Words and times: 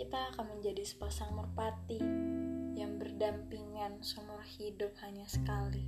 kita 0.00 0.32
akan 0.32 0.56
menjadi 0.56 0.80
sepasang 0.80 1.28
merpati 1.36 2.00
yang 2.72 2.96
berdampingan 2.96 4.00
seumur 4.00 4.40
hidup 4.56 4.96
hanya 5.04 5.28
sekali. 5.28 5.84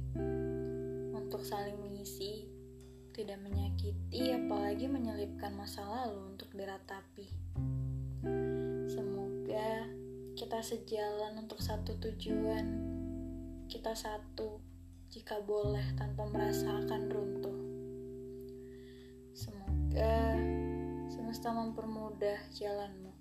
Untuk 1.17 1.41
saling 1.41 1.81
mengisi, 1.81 2.45
tidak 3.17 3.41
menyakiti 3.41 4.37
apalagi 4.37 4.85
menyelipkan 4.85 5.57
masa 5.57 5.81
lalu 5.89 6.37
untuk 6.37 6.53
diratapi. 6.53 7.25
Semoga 8.85 9.89
kita 10.37 10.61
sejalan 10.61 11.49
untuk 11.49 11.65
satu 11.65 11.97
tujuan. 11.97 12.69
Kita 13.65 13.97
satu 13.97 14.61
jika 15.09 15.41
boleh 15.41 15.97
tanpa 15.97 16.29
merasa 16.29 16.69
akan 16.85 17.03
runtuh. 17.09 17.59
Semoga 19.33 20.37
semesta 21.09 21.49
mempermudah 21.57 22.53
jalanmu 22.53 23.12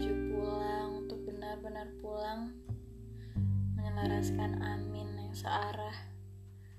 menuju 0.00 0.32
pulang 0.32 1.04
untuk 1.04 1.20
benar-benar 1.28 1.84
pulang 2.00 2.56
menyelaraskan 3.76 4.56
amin 4.64 5.28
yang 5.28 5.34
searah. 5.36 5.92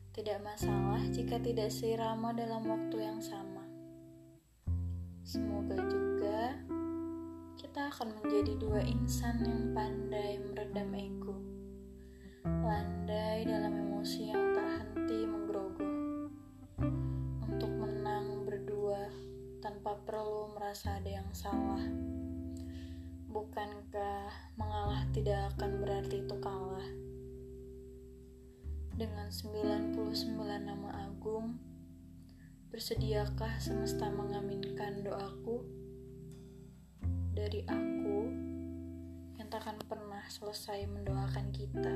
Tidak 0.09 0.41
masalah 0.41 1.05
jika 1.13 1.37
tidak 1.37 1.69
seirama 1.69 2.33
dalam 2.33 2.65
waktu 2.65 2.97
yang 2.97 3.21
sama. 3.21 3.61
Semoga 5.21 5.77
juga 5.85 6.57
kita 7.61 7.93
akan 7.93 8.25
menjadi 8.25 8.57
dua 8.57 8.81
insan 8.89 9.45
yang 9.45 9.69
pandai 9.77 10.41
meredam 10.41 10.89
ego, 10.97 11.37
landai 12.41 13.45
dalam 13.45 13.85
emosi 13.85 14.33
yang 14.33 14.49
tak 14.57 14.81
henti 14.81 15.29
menggerogoh, 15.29 16.25
untuk 17.45 17.69
menang 17.69 18.49
berdua 18.49 19.13
tanpa 19.61 19.93
perlu 20.09 20.57
merasa 20.57 20.97
ada 20.97 21.21
yang 21.21 21.29
salah. 21.37 21.85
Tidak 25.11 25.59
akan 25.59 25.83
berarti 25.83 26.23
itu 26.23 26.35
kalah? 26.39 26.87
Dengan 28.95 29.27
99 29.27 29.91
nama 30.39 31.03
agung, 31.03 31.59
bersediakah 32.71 33.59
semesta 33.59 34.07
mengaminkan 34.07 35.03
doaku? 35.03 35.67
Dari 37.35 37.59
aku 37.67 38.19
yang 39.35 39.51
takkan 39.51 39.83
pernah 39.83 40.23
selesai 40.31 40.87
mendoakan 40.87 41.47
kita. 41.51 41.95